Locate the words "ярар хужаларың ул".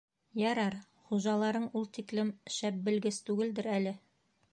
0.43-1.85